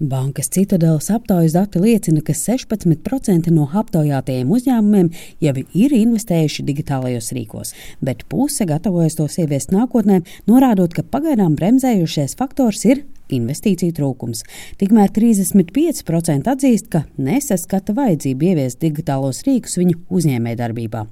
Bankas 0.00 0.48
citadeles 0.50 1.06
aptaujas 1.10 1.52
dati 1.54 1.78
liecina, 1.78 2.18
ka 2.26 2.34
16% 2.34 3.52
no 3.54 3.68
aptaujātajiem 3.78 4.50
uzņēmumiem 4.50 5.10
jau 5.44 5.54
ir 5.54 5.94
investējuši 5.94 6.64
digitālajos 6.66 7.30
rīkos, 7.36 7.74
bet 8.02 8.24
puse 8.28 8.66
gatavojas 8.66 9.14
tos 9.20 9.38
ieviest 9.38 9.70
nākotnē, 9.70 10.24
norādot, 10.50 10.96
ka 10.96 11.06
pagaidām 11.06 11.54
bremzējušies 11.54 12.34
faktors 12.40 12.82
ir 12.90 13.04
investīciju 13.32 13.94
trūkums. 13.96 14.44
Tikmēr 14.80 15.12
35% 15.14 16.50
atzīst, 16.50 16.90
ka 16.92 17.04
nesaskata 17.16 17.96
vajadzību 17.96 18.50
ieviest 18.50 18.80
digitālos 18.82 19.44
rīkus 19.46 19.78
viņu 19.80 20.00
uzņēmējdarbībā. 20.10 21.06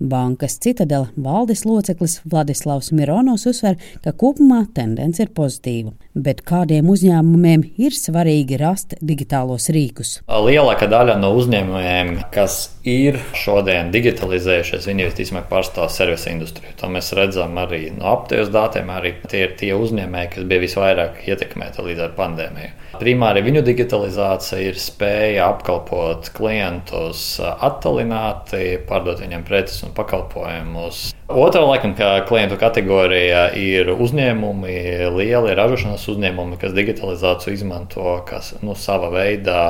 Bankas 0.00 0.56
citadela 0.64 1.10
valdes 1.16 1.66
loceklis 1.68 2.22
Vladislavs 2.24 2.88
Mironovs 2.96 3.44
uzsver, 3.50 3.74
ka 4.00 4.14
kopumā 4.16 4.62
tendence 4.72 5.20
ir 5.20 5.28
pozitīva, 5.36 5.92
bet 6.16 6.40
kādiem 6.48 6.88
uzņēmumiem 6.88 7.66
ir 7.76 7.92
svarīgi 7.92 8.56
rast 8.62 8.94
digitālos 9.04 9.68
rīkus. 9.68 10.14
Lielākā 10.24 10.88
daļa 10.88 11.18
no 11.20 11.34
uzņēmumiem, 11.36 12.14
kas 12.32 12.70
ir 12.88 13.20
šodien 13.36 13.92
digitalizējušies, 13.92 14.88
viņi 14.88 15.10
visticamāk 15.10 15.50
pārstāv 15.52 15.92
servisa 15.92 16.32
industriju. 16.32 16.72
To 16.80 16.88
mēs 16.88 17.12
redzam 17.16 17.60
arī 17.60 17.90
no 17.92 18.08
aptiekas 18.14 18.48
datiem, 18.54 18.88
arī 18.96 19.18
tie 19.28 19.44
ir 19.44 19.54
tie 19.60 19.74
uzņēmēji, 19.76 20.32
kas 20.32 20.48
bija 20.48 20.64
visvairāk 20.64 21.20
ietekmēti 21.28 21.49
līdz 21.58 22.04
ar 22.06 22.12
pandēmiju. 22.18 22.72
Primāri 23.00 23.42
viņu 23.46 23.62
digitalizācija 23.66 24.60
ir 24.70 24.78
spēja 24.80 25.48
apkalpot 25.50 26.30
klientus 26.36 27.40
attālināti, 27.40 28.76
pārdot 28.88 29.22
viņiem 29.22 29.46
preces 29.46 29.82
un 29.86 29.94
pakalpojumus. 29.96 31.10
Otra, 31.30 31.62
laikam, 31.62 31.94
klientu 32.26 32.56
kategorija 32.58 33.44
ir 33.54 33.92
uzņēmumi, 33.94 34.74
lieli 35.14 35.54
ražošanas 35.54 36.08
uzņēmumi, 36.10 36.58
kas 36.58 36.74
digitalizāciju 36.74 37.54
izmanto 37.54 38.16
kā 38.26 38.42
nu, 38.66 38.74
sava 38.74 39.12
veida 39.14 39.60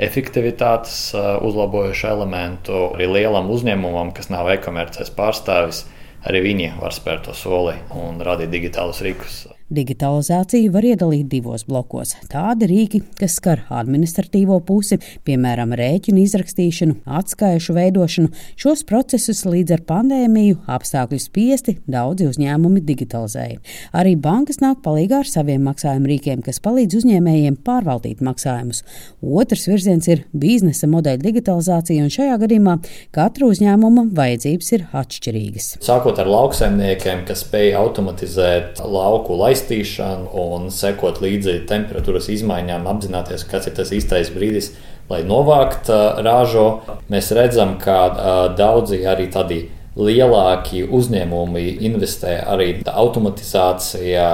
efektivitātes 0.00 1.12
uzlabojušu 1.44 2.08
elementu. 2.14 2.86
Arī 2.94 3.12
lielam 3.18 3.52
uzņēmumam, 3.52 4.14
kas 4.16 4.32
nav 4.32 4.48
e-komercijas 4.56 5.12
pārstāvis, 5.12 5.84
arī 6.24 6.44
viņi 6.48 6.74
var 6.80 6.96
spērt 6.96 7.28
to 7.28 7.36
soli 7.36 7.76
un 7.92 8.24
radīt 8.24 8.52
digitālus 8.56 9.04
rīkus. 9.04 9.42
Digitalizāciju 9.70 10.72
var 10.74 10.82
iedalīt 10.82 11.28
divos 11.30 11.62
blokos. 11.68 12.16
Tādi 12.30 12.66
rīki, 12.66 13.02
kas 13.18 13.36
skar 13.38 13.60
administratīvo 13.70 14.56
pusi, 14.66 14.96
piemēram, 15.26 15.76
rēķinu 15.78 16.24
izrakstīšanu, 16.24 16.96
atskaišu 17.06 17.76
veidošanu, 17.76 18.32
šos 18.58 18.82
procesus 18.88 19.44
līdz 19.46 19.76
ar 19.76 19.84
pandēmiju 19.86 20.58
apstākļu 20.74 21.20
spiesti 21.22 21.76
daudzi 21.86 22.26
uzņēmumi 22.32 22.82
digitalizēja. 22.88 23.60
Arī 23.94 24.16
bankas 24.18 24.58
nāk 24.58 24.80
palīdzīgā 24.82 25.20
ar 25.22 25.30
saviem 25.30 25.62
maksājumu 25.68 26.10
rīkiem, 26.10 26.42
kas 26.42 26.58
palīdz 26.64 26.98
uzņēmējiem 27.00 27.60
pārvaldīt 27.66 28.24
maksājumus. 28.26 28.82
Otrs 29.22 29.68
virziens 29.70 30.10
ir 30.10 30.24
biznesa 30.34 30.90
modeļa 30.90 31.22
digitalizācija, 31.22 32.02
un 32.02 32.10
šajā 32.10 32.40
gadījumā 32.42 32.76
katra 33.14 33.48
uzņēmuma 33.54 34.08
vajadzības 34.18 34.74
ir 34.74 34.86
atšķirīgas. 34.98 35.70
Sākot 35.86 36.18
ar 36.18 36.30
lauksaimniekiem, 36.34 37.22
kas 37.30 37.46
spēj 37.46 37.74
automatizēt 37.78 38.82
lauku 38.82 39.38
laistību, 39.38 39.59
rakstīšanu 39.60 40.30
un 40.32 40.70
sekot 40.72 41.20
līdzi 41.20 41.66
temperatūras 41.68 42.30
izmaiņām, 42.32 42.86
apzināties, 42.88 43.44
kas 43.48 43.68
ir 43.68 43.74
tas 43.76 43.92
īstais 43.92 44.32
brīdis, 44.32 44.72
lai 45.10 45.22
novāktu 45.24 46.22
ražu. 46.24 46.80
Mēs 47.10 47.30
redzam, 47.32 47.78
ka 47.78 48.54
daudzi 48.56 49.04
arī 49.06 49.28
tādi 49.30 49.68
lielāki 50.00 50.84
uzņēmumi 50.86 51.82
investē 51.82 52.38
arī 52.46 52.82
automatizācijā, 52.86 54.28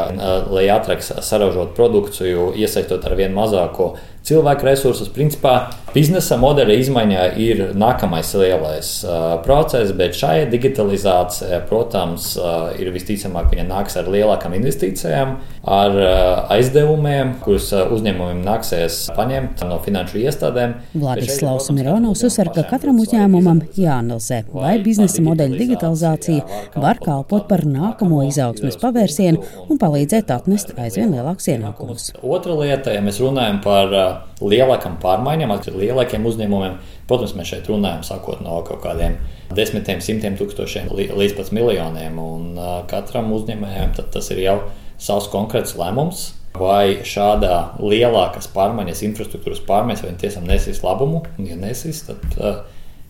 lai 0.53 0.67
ātrāk 0.71 1.03
saražotu 1.03 1.75
produkciju, 1.75 2.53
iesaistot 2.55 3.05
ar 3.09 3.17
vien 3.17 3.35
mazāko 3.35 3.97
cilvēku 4.27 4.67
resursus. 4.67 5.11
Principā 5.13 5.57
biznesa 5.95 6.37
modeļa 6.41 6.77
izmaiņā 6.83 7.25
ir 7.41 7.63
nākamais 7.79 8.33
lielais 8.37 8.91
uh, 9.07 9.37
process, 9.45 9.95
bet 9.97 10.17
šai 10.19 10.47
digitalizācijai, 10.53 11.63
protams, 11.69 12.33
uh, 12.41 12.69
ir 12.81 12.91
visticamāk, 12.95 13.49
viņa 13.53 13.67
nāks 13.71 13.97
ar 14.01 14.11
lielākām 14.13 14.57
investīcijām, 14.59 15.37
ar 15.63 15.97
uh, 15.97 16.11
aizdevumiem, 16.57 17.37
kurus 17.45 17.71
uh, 17.75 17.87
uzņēmumiem 17.97 18.43
nāksies 18.47 19.07
paņemt 19.17 19.65
no 19.71 19.79
finanšu 19.85 20.21
iestādēm. 20.25 20.77
Vladislavs 20.97 21.71
Mironovs 21.77 22.27
uzsver, 22.27 22.53
ka 22.57 22.67
katram 22.75 23.01
uzņēmumam 23.05 23.63
jāanalizē, 23.79 24.43
vai 24.53 24.77
biznesa 24.85 25.25
modeļa 25.25 25.61
digitalizācija 25.63 26.81
var 26.83 27.01
kalpot 27.03 27.49
par 27.49 27.65
nākamo 27.69 28.25
izaugsmes 28.27 28.79
pavērsienu 28.83 29.71
un 29.71 29.81
palīdzēt 29.81 30.35
atnest 30.35 30.75
aizvien 30.77 31.15
lielākus 31.15 31.51
ienākumus. 31.55 32.11
Otra 32.21 32.57
lieta, 32.59 32.93
ja 32.93 33.03
mēs 33.05 33.23
runājam 33.23 33.63
par 33.65 33.93
uh, 33.95 34.16
lielākām 34.41 34.99
pārmaiņām, 35.03 35.53
ar 35.55 35.79
lielākiem 35.81 36.27
uzņēmumiem. 36.29 36.79
Protams, 37.09 37.37
mēs 37.39 37.53
šeit 37.53 37.71
runājam 37.71 38.03
sākot 38.07 38.43
no 38.45 38.59
kaut 38.67 38.83
kādiem 38.85 39.19
desmitiem, 39.57 40.03
simtiem 40.05 40.39
tūkstošiem 40.39 40.91
līdz 40.93 41.37
pat 41.39 41.53
miljoniem. 41.57 42.19
Un 42.19 42.59
katram 42.91 43.31
uzņēmējam 43.37 43.95
tas 44.15 44.33
ir 44.35 44.43
jau 44.45 44.59
savs 44.99 45.31
konkrēts 45.33 45.77
lēmums. 45.79 46.33
Vai 46.57 47.05
šādā 47.05 47.77
lielākas 47.85 48.49
pārmaiņas, 48.55 49.03
infrastruktūras 49.05 49.61
pārmaiņas, 49.69 50.07
vai 50.07 50.15
tiešām 50.23 50.47
nesīs 50.49 50.81
labumu, 50.81 51.21
un 51.37 51.51
ja 51.51 51.59
nesīs, 51.61 52.07
tad 52.07 52.23
uh, 52.41 52.63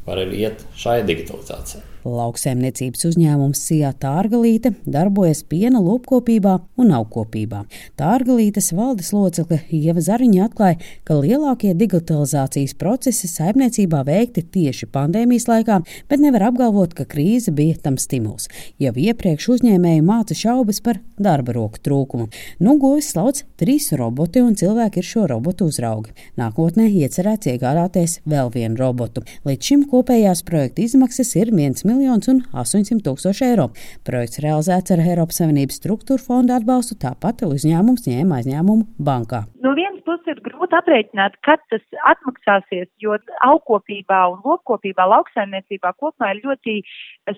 var 0.03 0.22
arī 0.25 0.41
iet 0.49 0.65
šai 0.75 1.05
digitalizācijai. 1.06 1.96
Lauksaimniecības 2.06 3.03
uzņēmums 3.09 3.61
Sijā 3.67 3.91
Tārgalīte 3.99 4.72
darbojas 4.87 5.43
piena 5.49 5.81
lopkopībā 5.83 6.55
un 6.78 6.93
augkopībā. 6.94 7.65
Tārgalītes 7.99 8.71
valdes 8.77 9.11
locekle 9.15 9.59
Ieva 9.75 10.03
Zariņa 10.05 10.45
atklāja, 10.47 10.78
ka 11.06 11.19
lielākie 11.19 11.72
digitalizācijas 11.78 12.77
procesi 12.78 13.31
saimniecībā 13.31 14.05
veikti 14.06 14.45
tieši 14.55 14.89
pandēmijas 14.95 15.49
laikā, 15.50 15.81
bet 16.11 16.22
nevar 16.22 16.49
apgalvot, 16.50 16.95
ka 16.95 17.09
krīze 17.11 17.55
bija 17.56 17.81
tam 17.83 17.99
stimuls. 17.99 18.47
Jau 18.83 18.95
iepriekš 18.95 19.50
uzņēmēji 19.56 20.05
māca 20.06 20.37
šaubas 20.39 20.83
par 20.84 21.00
darba 21.19 21.56
roku 21.56 21.83
trūkumu. 21.83 22.28
Nu, 22.62 22.77
govis 22.83 23.11
slauc 23.15 23.43
trīs 23.59 23.91
roboti 23.99 24.45
un 24.45 24.55
cilvēki 24.59 25.03
ir 25.03 25.11
šo 25.11 25.27
robotu 25.33 25.71
uzraugi. 25.72 26.15
Nākotnē 26.39 26.87
iecerēts 26.87 27.50
iegādāties 27.50 28.21
vēl 28.28 28.53
vienu 28.55 28.78
robotu. 28.78 29.25
Līdz 29.49 29.72
šim 29.72 29.84
kopējās 29.91 30.45
projekta 30.47 30.84
izmaksas 30.84 31.34
ir 31.41 31.50
1 31.50 31.83
miljons 31.87 31.96
un 31.97 32.43
800 32.53 33.03
tūkstoši 33.07 33.47
eiro. 33.49 33.71
Projekts 34.07 34.43
realizēts 34.45 34.93
ar 34.95 35.03
Eiropas 35.05 35.41
Savienības 35.41 35.81
struktūra 35.81 36.23
fonda 36.23 36.59
atbalstu, 36.61 36.99
tāpat 37.01 37.47
uzņēmums 37.49 38.07
ņēma 38.07 38.41
aizņēmumu 38.41 38.87
bankā. 39.09 39.47
No 39.65 39.73
vienas 39.79 40.05
puses 40.07 40.29
ir 40.31 40.43
grūti 40.45 40.77
aprēķināt, 40.79 41.41
kad 41.47 41.62
tas 41.73 41.83
atmaksāsies, 42.12 42.91
jo 43.03 43.17
augkopībā 43.49 44.21
un 44.34 44.45
lopkopībā, 44.45 45.09
lauksaimniecībā 45.17 45.97
kopumā 45.97 46.34
ir 46.34 46.45
ļoti 46.45 46.77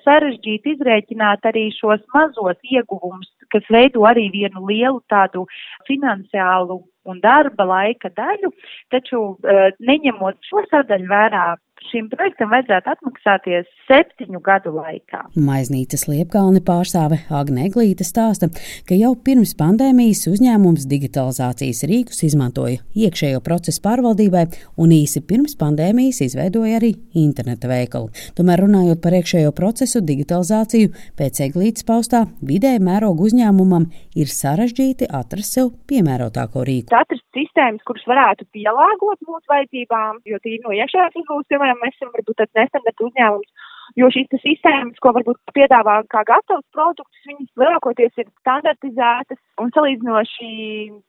sarežģīti 0.05 0.75
izrēķināt 0.77 1.47
arī 1.49 1.69
šos 1.79 2.03
mazos 2.15 2.59
ieguvumus, 2.67 3.31
kas 3.55 3.69
veido 3.73 4.05
arī 4.09 4.29
vienu 4.35 4.67
lielu 4.69 5.03
tādu 5.11 5.47
finansiālu 5.89 6.83
un 7.09 7.23
darba 7.25 7.65
laika 7.65 8.11
daļu, 8.13 8.53
taču 8.93 9.23
uh, 9.33 9.71
neņemot 9.81 10.41
šo 10.51 10.65
sadaļu 10.69 11.09
vērā, 11.09 11.47
šim 11.89 12.09
projektam 12.13 12.51
vajadzētu 12.53 12.91
atmaksāties 12.93 13.69
septiņu 13.89 14.41
gadu 14.45 14.73
laikā. 14.75 15.23
Maiznīcas 15.39 16.07
liepkalni 16.11 16.61
pārstāve 16.65 17.21
Agne 17.35 17.67
Eglīte 17.69 18.07
stāsta, 18.07 18.51
ka 18.89 18.99
jau 18.99 19.13
pirms 19.25 19.55
pandēmijas 19.59 20.27
uzņēmums 20.31 20.89
digitalizācijas 20.91 21.85
rīkus 21.89 22.25
izmantoja 22.29 22.83
iekšējo 22.99 23.41
procesu 23.45 23.83
pārvaldībai 23.85 24.45
un 24.83 24.95
īsi 24.97 25.23
pirms 25.29 25.57
pandēmijas 25.61 26.21
izveidoja 26.27 26.81
arī 26.81 26.95
interneta 27.19 27.71
veikalu. 27.71 28.11
Tomēr 28.39 28.65
runājot 28.67 29.03
par 29.05 29.17
iekšējo 29.21 29.55
procesu 29.57 30.03
digitalizāciju, 30.05 30.93
pēc 31.19 31.43
Eglītes 31.49 31.87
paustā 31.89 32.27
vidēja 32.43 32.83
mēroga 32.85 33.29
uzņēmumam 33.39 33.87
ir 34.19 34.27
sarežģīti 34.27 35.09
atrast 35.15 35.55
sev 35.55 35.71
piemērotāko 35.89 36.65
rīku. 36.67 36.95
Atrast 36.95 37.25
sistēmas, 37.37 37.85
kuras 37.87 38.05
varētu 38.09 38.47
pielāgot 38.53 39.23
mūsu 39.23 39.47
vajadzībām, 39.53 40.21
jo 40.27 40.39
tīri 40.43 40.63
no 40.65 40.75
iekšējās 40.75 41.19
uzbūves, 41.23 41.47
piemēram, 41.53 41.79
mēs 41.83 41.95
esam 41.95 42.11
varbūt 42.15 42.39
tāds 42.41 42.59
nestandarta 42.59 43.07
uzņēmums, 43.07 43.71
jo 44.01 44.11
šīs 44.15 44.43
sistēmas, 44.43 44.99
ko 45.03 45.15
varbūt 45.15 45.39
piedāvā 45.55 46.01
kā 46.11 46.25
gatavs 46.27 46.67
produktus, 46.75 47.29
viņas 47.31 47.63
lielākoties 47.63 48.19
ir 48.19 48.29
standartizētas 48.43 49.41
un 49.63 49.71
salīdzinoši 49.77 50.51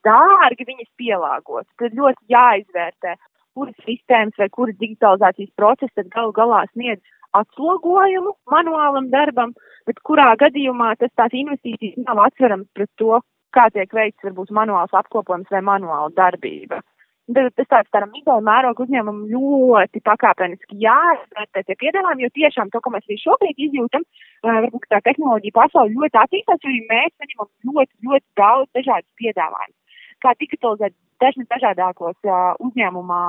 dārgi 0.05 0.69
viņas 0.69 0.93
pielāgot. 1.01 1.65
Tad 1.81 1.97
ļoti 1.97 2.29
jāizvērtē, 2.35 3.17
kuras 3.59 3.79
sistēmas 3.85 4.39
vai 4.39 4.49
kuras 4.55 4.77
digitalizācijas 4.79 5.55
procesi 5.59 5.95
tad 5.99 6.11
galu 6.15 6.35
galā 6.35 6.63
sniedz 6.71 7.03
atslogojumu 7.37 8.33
manuālam 8.51 9.09
darbam, 9.13 9.51
bet 9.87 9.99
kurā 10.07 10.31
gadījumā 10.43 10.93
tas 11.01 11.11
tās 11.19 11.35
investīcijas 11.41 11.99
nav 12.07 12.23
atsverams 12.27 12.69
pret 12.77 12.89
to, 13.01 13.19
kā 13.55 13.67
tiek 13.73 13.91
veikts 13.93 14.25
varbūt 14.25 14.53
manuāls 14.55 14.95
apkopojums 15.01 15.51
vai 15.53 15.61
manuāla 15.65 16.13
darbība. 16.15 16.81
Tas 17.29 17.67
tāds 17.69 17.89
tādam 17.93 18.09
vidēju 18.15 18.41
mērogu 18.41 18.87
uzņēmumam 18.87 19.27
ļoti 19.29 19.99
pakāpeniski 20.01 20.79
jāizvērtē 20.81 21.61
tie 21.67 21.75
piedāvājumi, 21.83 22.25
jo 22.25 22.29
tiešām 22.39 22.71
to, 22.73 22.81
ko 22.81 22.93
mēs 22.95 23.05
arī 23.05 23.19
šobrīd 23.21 23.61
izjūtam, 23.67 24.05
varbūt 24.47 24.87
tā 24.89 25.01
tehnoloģija 25.05 25.57
pasauli 25.59 25.93
ļoti 25.93 26.19
attīstās, 26.23 26.65
jo 26.65 26.73
mēs 26.89 27.13
saņemam 27.13 27.51
ļoti, 27.69 27.93
ļoti 28.07 28.25
daudz 28.41 28.71
dažādas 28.79 29.09
piedāvājumus. 29.21 29.77
Kā 30.23 30.33
digitalizēt 30.39 30.95
dažnes 31.23 31.49
dažādākos 31.51 32.15
uh, 32.27 32.55
uzņēmumā 32.63 33.21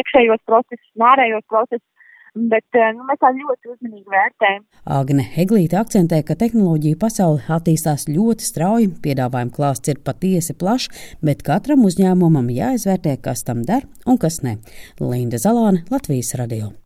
iekšējos 0.00 0.44
procesus, 0.48 0.90
ārējos 1.12 1.46
procesus. 1.48 1.86
Bet 2.30 2.76
nu, 2.94 3.02
mēs 3.08 3.18
tā 3.18 3.32
ļoti 3.34 3.72
uzmanīgi 3.72 4.06
vērtējam. 4.06 4.60
Agne 4.94 5.24
Heglīte 5.34 5.80
akcentē, 5.80 6.20
ka 6.22 6.36
tehnoloģija 6.38 6.98
pasaule 7.00 7.42
attīstās 7.50 8.06
ļoti 8.06 8.46
strauji, 8.46 8.92
piedāvājuma 9.02 9.50
klāsts 9.56 9.90
ir 9.90 9.98
patiesi 10.06 10.54
plašs, 10.54 10.92
bet 11.26 11.42
katram 11.42 11.82
uzņēmumam 11.88 12.52
jāizvērtē, 12.54 13.16
kas 13.24 13.42
tam 13.48 13.66
der 13.66 13.88
un 14.06 14.22
kas 14.22 14.44
ne. 14.46 14.60
Linda 15.02 15.42
Zalāne, 15.42 15.82
Latvijas 15.90 16.36
radio. 16.38 16.70